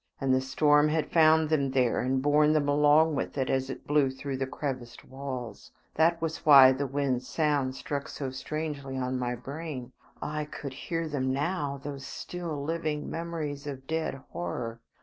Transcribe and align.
And 0.19 0.33
the 0.33 0.41
storm 0.41 0.89
had 0.89 1.11
found 1.11 1.47
them 1.47 1.69
there 1.69 1.99
and 1.99 2.23
borne 2.23 2.53
them 2.53 2.67
along 2.67 3.13
with 3.13 3.37
it 3.37 3.51
as 3.51 3.69
it 3.69 3.85
blew 3.85 4.09
through 4.09 4.37
the 4.37 4.47
creviced 4.47 5.05
walls. 5.05 5.69
That 5.93 6.19
was 6.19 6.43
why 6.43 6.71
the 6.71 6.87
wind's 6.87 7.27
sound 7.27 7.75
struck 7.75 8.07
so 8.07 8.31
strangely 8.31 8.97
on 8.97 9.19
my 9.19 9.35
brain. 9.35 9.91
Ah! 10.19 10.37
I 10.37 10.45
could 10.45 10.73
hear 10.73 11.07
them 11.07 11.31
now, 11.31 11.79
those 11.83 12.03
still 12.03 12.63
living 12.63 13.11
memories 13.11 13.67
of 13.67 13.85
dead 13.85 14.15
horror. 14.31 14.81